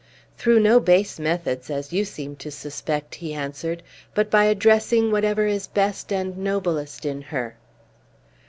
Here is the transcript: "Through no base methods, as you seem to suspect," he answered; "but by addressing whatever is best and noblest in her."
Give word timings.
"Through 0.35 0.61
no 0.61 0.79
base 0.79 1.19
methods, 1.19 1.69
as 1.69 1.93
you 1.93 2.05
seem 2.05 2.35
to 2.37 2.49
suspect," 2.49 3.13
he 3.13 3.35
answered; 3.35 3.83
"but 4.15 4.31
by 4.31 4.45
addressing 4.45 5.11
whatever 5.11 5.45
is 5.45 5.67
best 5.67 6.11
and 6.11 6.35
noblest 6.39 7.05
in 7.05 7.21
her." 7.21 7.55